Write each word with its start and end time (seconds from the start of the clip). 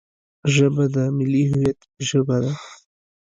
ژبه 0.53 0.85
د 0.95 0.97
ملي 1.17 1.43
هویت 1.51 1.79
ژبه 2.07 2.37
ده 2.43 2.53